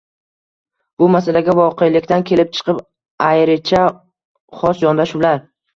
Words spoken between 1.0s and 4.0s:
Bu– masalaga voqelikdan kelib chiqib, ayricha,